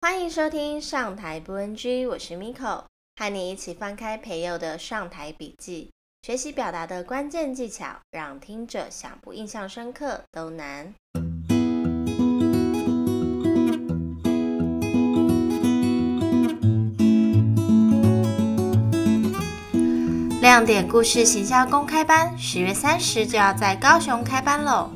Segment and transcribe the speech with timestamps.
[0.00, 2.84] 欢迎收听上台不 NG，我是 Miko，
[3.16, 5.90] 和你一起翻开培祐的上台笔记，
[6.22, 10.94] 学习表达的关键技巧，让听者想不印象深刻都难。
[20.40, 24.90] 亮点故事行销公开班，十月三十就要在高雄开班喽！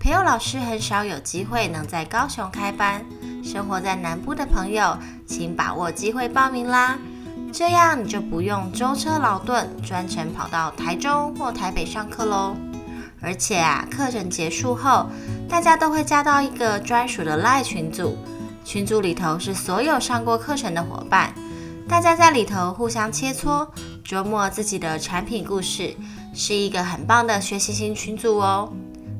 [0.00, 3.04] 培祐老师很少有机会能在高雄开班，
[3.48, 4.94] 生活在南部的朋友，
[5.26, 6.98] 请把握机会报名啦！
[7.50, 12.54] 这样你就不用舟车劳顿，专程跑到台中或台北上课喽。
[13.22, 15.06] 而且啊，课程结束后，
[15.48, 18.18] 大家都会加到一个专属的 LINE 群组，
[18.66, 21.32] 群组里头是所有上过课程的伙伴，
[21.88, 23.66] 大家在里头互相切磋。
[24.04, 25.96] 琢磨自己的产品故事，
[26.34, 28.70] 是一个很棒的学习型群组哦。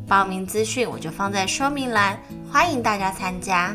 [0.07, 2.19] 报名资讯我就放在说明栏，
[2.53, 3.75] 欢迎大家参加。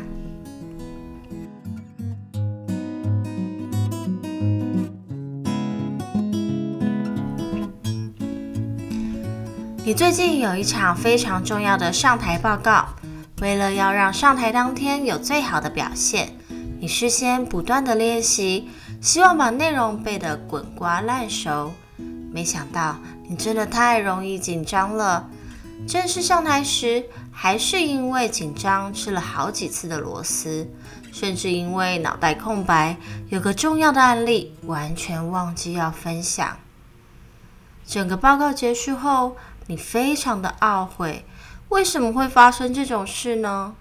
[9.86, 12.88] 你最近有一场非常重要的上台报告，
[13.42, 16.38] 为了要让上台当天有最好的表现，
[16.80, 18.70] 你事先不断的练习。
[19.02, 21.74] 希望把内容背得滚瓜烂熟，
[22.32, 22.96] 没想到
[23.28, 25.28] 你真的太容易紧张了。
[25.86, 30.66] 正式上台时，还是因为紧张吃了好几次的螺丝，
[31.12, 32.96] 甚至因为脑袋空白，
[33.28, 36.56] 有个重要的案例完全忘记要分享。
[37.86, 41.24] 整个报告结束后，你非常的懊悔，
[41.68, 43.74] 为什么会发生这种事呢？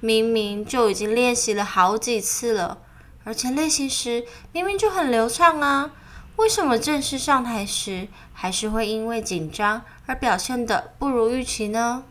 [0.00, 2.78] 明明就已经练习了好几次了。
[3.22, 5.90] 而且练习时明明就很流畅啊，
[6.36, 12.04] 为什么正式上台时还是会因为紧张而表现得不如预期呢？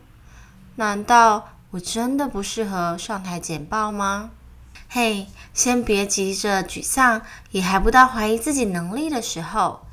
[0.76, 4.30] 难道我真的不适合上台简报吗？
[4.88, 9.84] 嘿，先别急着沮丧，也还不到怀疑自己能力的时候。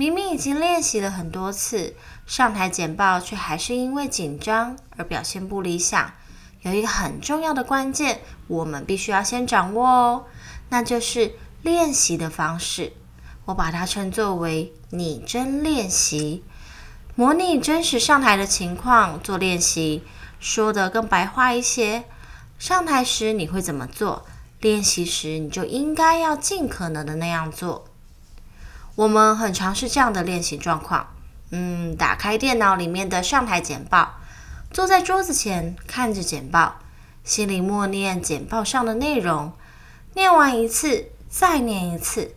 [0.00, 6.14] 明明已经练习了很多次，上台简报却还是因为紧张而表现不理想。
[6.62, 10.24] 有一个很重要的关键，我们必须要先掌握哦。
[10.70, 12.94] 那就是练习的方式，
[13.44, 16.44] 我把它称作为拟真练习，
[17.14, 20.02] 模拟真实上台的情况做练习。
[20.38, 22.04] 说得更白话一些，
[22.58, 24.24] 上台时你会怎么做？
[24.60, 27.84] 练习时你就应该要尽可能的那样做。
[29.00, 31.06] 我们很常是这样的练习状况，
[31.52, 34.16] 嗯，打开电脑里面的上台简报，
[34.70, 36.74] 坐在桌子前看着简报，
[37.24, 39.54] 心里默念简报上的内容。
[40.12, 42.34] 念完一次，再念一次，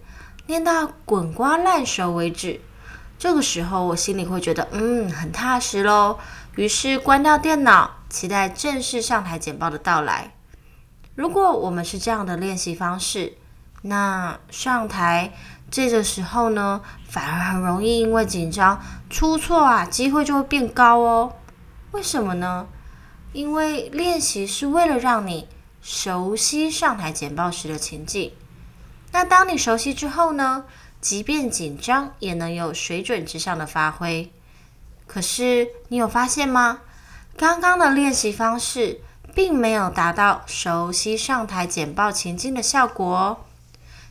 [0.47, 2.61] 念到滚瓜烂熟为止。
[3.19, 6.17] 这个时候，我心里会觉得，嗯，很踏实喽。
[6.55, 10.33] 于是关掉电脑，期待正式上台简报的到来。
[11.15, 13.33] 如果我们是这样的练习方式，
[13.85, 15.33] 那上台
[15.73, 18.79] 这个时候呢，反而很容易因为紧张
[19.09, 21.33] 出错啊，机会就会变高哦。
[21.93, 22.67] 为什么呢？
[23.31, 25.47] 因为练习是为了让你。
[25.85, 28.31] 熟悉上台简报时的情境，
[29.11, 30.63] 那当你熟悉之后呢，
[31.01, 34.31] 即便紧张也能有水准之上的发挥。
[35.07, 36.79] 可是你有发现吗？
[37.35, 39.01] 刚刚的练习方式
[39.35, 43.37] 并没有达到熟悉上台简报情境的效果哦。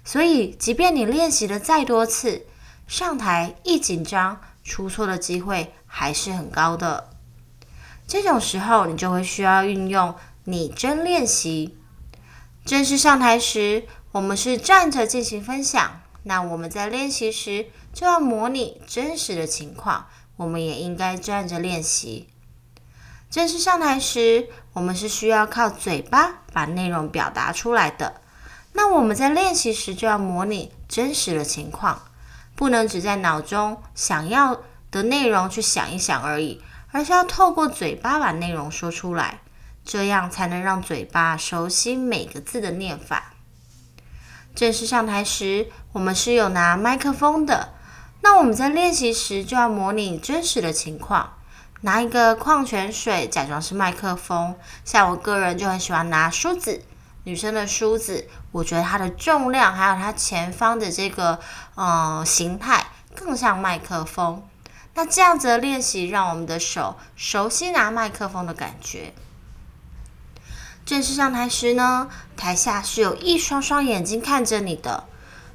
[0.04, 2.46] 所以，即便你练习了再多次，
[2.86, 7.10] 上台一紧张，出错的机会还是很高的。
[8.06, 10.14] 这种时候，你就会需要运用。
[10.44, 11.78] 拟真练习，
[12.64, 16.00] 正式上台时，我们是站着进行分享。
[16.24, 22.28] 那我们在练习时就要模拟真实的情况，我们也应该站着练习。
[23.30, 28.21] 正式上台时，我们是需要靠嘴巴把内容表达出来的。
[28.72, 32.02] 那我们在练习时就要模拟真实的情况，
[32.54, 36.60] 不能只在脑中想要的内容去想一想而已，
[36.90, 39.40] 而是要透过嘴巴把内容说出来。
[39.84, 43.32] 这样才能让嘴巴熟悉每个字的念法。
[44.54, 47.74] 正式上台时，我们是有拿麦克风的。
[48.20, 51.32] 那我们在练习时就要模拟真实的情况，
[51.80, 54.54] 拿一个矿泉水假装是麦克风。
[54.84, 56.84] 像我个人就很喜欢拿梳子，
[57.24, 61.38] 女生的梳子，我觉得它的重量还有它前方的这个
[61.74, 64.42] 呃形态更像麦克风。
[64.94, 69.14] 那这样子的练习，让我们的手熟悉拿麦克风的感觉。
[70.84, 75.04] 正式上台时呢，台下是有一双双眼睛看着你的。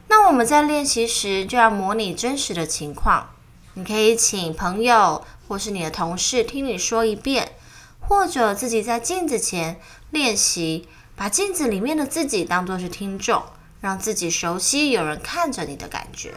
[0.08, 3.32] 那我们在练习时就要模拟真实的情况。
[3.74, 7.52] 你可以请朋友或是你的同事听你说一遍，
[8.00, 9.80] 或者自己在镜子前
[10.10, 10.88] 练习，
[11.18, 13.44] 把镜子里面的自己当做是听众，
[13.82, 16.36] 让自己熟悉有人看着你的感觉。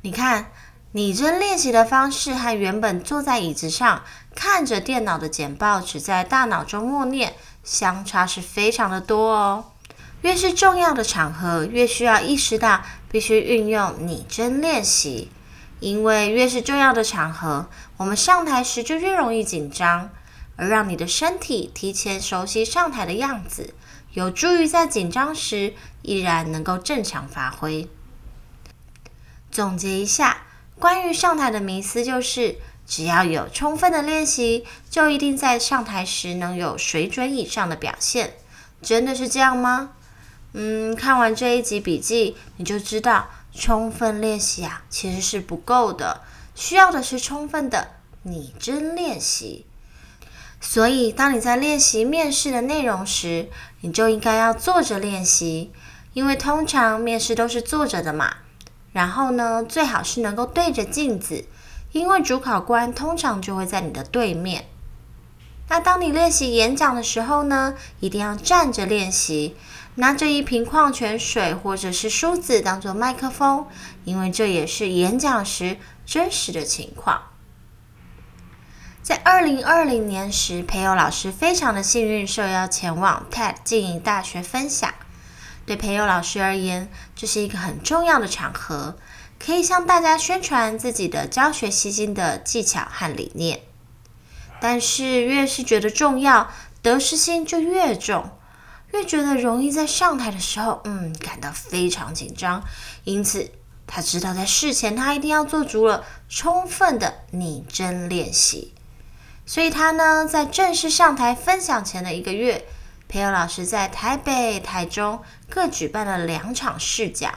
[0.00, 0.50] 你看，
[0.92, 4.02] 拟真练习的方式和原本坐在椅子上
[4.34, 9.72] 看着电脑的简报，只在大脑中默念，相差是非常的多哦。
[10.22, 15.30] 越是重要的场合，越需要意识到必须运用拟真练习，
[15.80, 17.68] 因为越是重要的场合，
[17.98, 20.08] 我们上台时就越容易紧张，
[20.56, 23.74] 而让你的身体提前熟悉上台的样子，
[24.16, 27.86] 有助于在紧张时依然能够正常发挥。
[29.50, 30.46] 总结一下，
[30.78, 38.38] 关于上台的迷思就是，只要有充分的练习，就一定在上台时能有水准以上的表现。
[38.80, 39.92] 真的是这样吗？
[40.54, 46.22] 嗯，看完这一集笔记，你就知道充分练习啊，其实是不够的，
[46.54, 47.90] 需要的是充分的
[48.22, 49.66] 拟真练习。
[50.58, 53.50] 所以，当你在练习面试的内容时，
[53.86, 55.70] 你就应该要坐着练习，
[56.12, 58.38] 因为通常面试都是坐着的嘛。
[58.92, 61.44] 然后呢，最好是能够对着镜子，
[61.92, 64.64] 因为主考官通常就会在你的对面。
[65.68, 69.54] 那当你练习演讲的时候呢，一定要站着练习。
[69.98, 73.66] 拿着一瓶矿泉水或者是梳子当做麦克风，
[74.04, 77.22] 因为这也是演讲时真实的情况。
[79.06, 84.92] 在二零二零年时，培祐老师非常的幸运，受邀前往 TED 经营大学分享。
[85.64, 88.96] 对培祐老师而言，这是一个很重要的场合，
[89.38, 93.60] 可以向大家宣传自己的教学吸睛的技巧和理念。
[94.60, 96.50] 但是越是觉得重要，
[96.82, 98.28] 得失心就越重。
[98.90, 102.64] 越觉得容易在上台的时候，嗯，感到非常紧张。
[103.04, 103.52] 因此，
[103.86, 108.72] 他知道在事前他一定要做足了充分的拟真练习。
[109.46, 112.66] 所以，他呢在正式上台分享前的一个月，
[113.08, 117.32] 培祐老师在台北、台中各举办了两场试讲，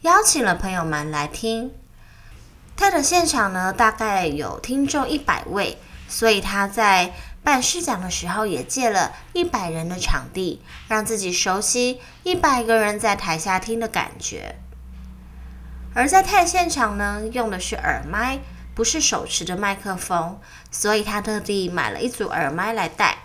[0.00, 1.70] 邀请了朋友们来听。
[2.76, 7.12] 他的现场呢，大概有听众一百位，所以他在。
[7.44, 14.56] 办试讲的时候，也借了一百人的场地，让自己熟悉一百个人在台下听的感觉。
[15.94, 18.38] 而在 TED 现场呢，用的是耳麦，
[18.74, 20.40] 不是手持的麦克风，
[20.70, 23.18] 所以他特地买了一组耳麦来戴，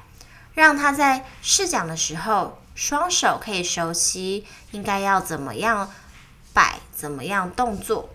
[0.54, 5.92] 让他在试讲的时候，双手可以熟悉应该要怎么样
[6.54, 8.10] 摆，怎么样动作。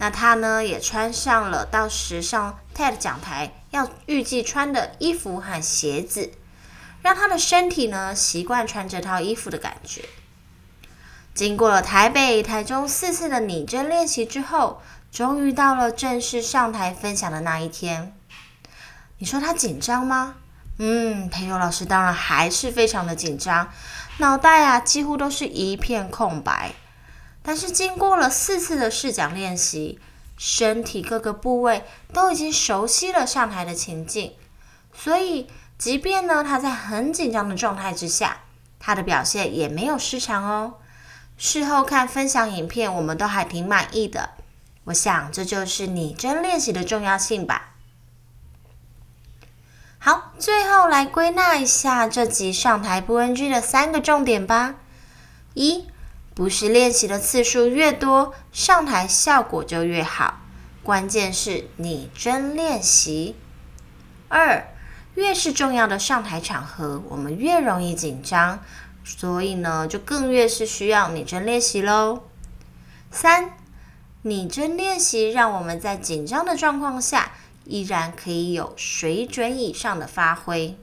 [0.00, 6.32] 那他呢，也穿上了到时上 TED 讲台要预计穿的衣服和鞋子，
[7.02, 10.04] 让他的身体呢习惯穿这套衣服的感觉。
[11.34, 18.14] 经过了台北、台中四次的拟真练习之后，终于到了正式上台分享的那一天。
[19.18, 20.36] 你说他紧张吗？
[20.78, 23.68] 嗯，培祐老师当然还是非常的紧张，
[24.18, 26.72] 脑袋啊几乎都是一片空白。
[27.42, 29.98] 但是经过了四次的试讲练习，
[30.36, 31.82] 身体各个部位
[32.12, 34.34] 都已经熟悉了上台的情境，
[34.94, 38.42] 所以即便呢他在很紧张的状态之下，
[38.78, 40.74] 他的表现也没有失常哦。
[41.36, 44.30] 事后看分享影片，我们都还挺满意的。
[44.88, 47.74] 我想这就是拟真练习的重要性吧。
[49.98, 54.76] 好，最后来归纳一下这集上台不 NG 的三个重点吧。
[55.52, 55.86] 一
[56.34, 60.40] 不是练习的次数越多，上台效果就越好。
[60.82, 63.36] 关键是拟真练习。
[64.28, 64.68] 二，
[65.16, 68.60] 越是重要的上台场合，我们越容易紧张，
[69.04, 72.22] 所以呢，就更越是需要拟真练习喽。
[73.10, 73.50] 三，
[74.22, 77.30] 拟真练习让我们在紧张的状况下，
[77.64, 80.74] 依然可以有水准以上的发挥。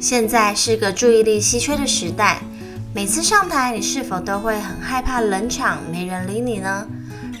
[0.00, 2.40] 现在是个注意力稀缺的时代，
[2.94, 6.88] 每次上台，你是否都会很害怕冷场，没人理你呢？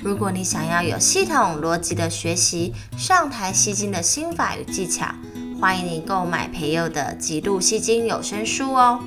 [0.02, 5.06] 如果你想要有系统逻辑的学习上台吸睛的心法与技巧，
[5.58, 9.02] 欢迎你购买培祐的《极度吸睛有声书》哦。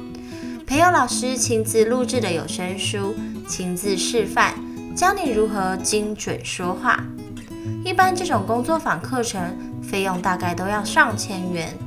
[0.71, 3.13] 培优老师亲自录制的有声书，
[3.45, 4.53] 亲自示范，
[4.95, 7.03] 教你如何精准说话。
[7.83, 9.41] 一般这种工作坊课程
[9.83, 11.77] 费用大概都要上千元。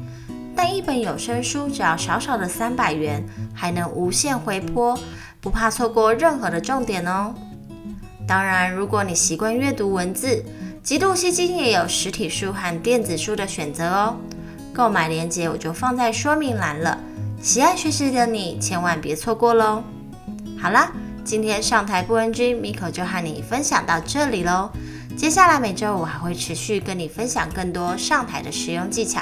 [0.55, 3.25] 但一本有声书只要少少的三百元，
[3.55, 5.00] 还能无限回播，
[5.41, 7.35] 不怕错过任何的重点哦。
[8.29, 10.45] 当然，如果你习惯阅读文字，
[10.83, 14.17] 极度吸睛也有实体书和电子书的选择哦。
[14.75, 16.99] 购买链接我就放在说明栏了，
[17.44, 19.84] 喜爱学习的你千万别错过喽。
[20.58, 20.90] 好啦，
[21.22, 24.70] 今天上台不 NG，Miko 就和你分享到这里喽。
[25.14, 29.20] 接下来每周我还会持续跟你分享更多上台的实用技巧。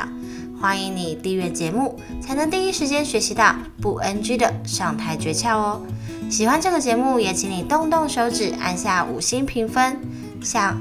[0.61, 5.83] 欢迎你订阅节目，才能第一时间学习到不 NG 的上台诀窍哦。
[6.31, 9.99] 喜欢这个节目，也请你动动手指按下五星评分。
[10.41, 10.81] 想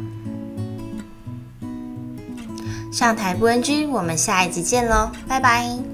[2.93, 5.90] 上台不 NG，我们下一集见喽，拜拜。